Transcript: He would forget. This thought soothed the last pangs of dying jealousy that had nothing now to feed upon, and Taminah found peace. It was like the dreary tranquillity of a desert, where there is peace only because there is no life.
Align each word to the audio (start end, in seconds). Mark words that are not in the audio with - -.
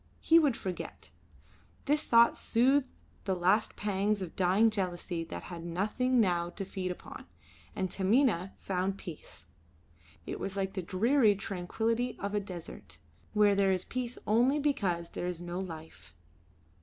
He 0.19 0.39
would 0.39 0.57
forget. 0.57 1.11
This 1.85 2.05
thought 2.05 2.35
soothed 2.35 2.89
the 3.25 3.35
last 3.35 3.75
pangs 3.75 4.23
of 4.23 4.35
dying 4.35 4.71
jealousy 4.71 5.23
that 5.25 5.43
had 5.43 5.63
nothing 5.63 6.19
now 6.19 6.49
to 6.49 6.65
feed 6.65 6.89
upon, 6.89 7.27
and 7.75 7.87
Taminah 7.87 8.53
found 8.57 8.97
peace. 8.97 9.45
It 10.25 10.39
was 10.39 10.57
like 10.57 10.73
the 10.73 10.81
dreary 10.81 11.35
tranquillity 11.35 12.17
of 12.19 12.33
a 12.33 12.39
desert, 12.39 12.97
where 13.33 13.53
there 13.53 13.71
is 13.71 13.85
peace 13.85 14.17
only 14.25 14.57
because 14.57 15.09
there 15.11 15.27
is 15.27 15.39
no 15.39 15.59
life. 15.59 16.15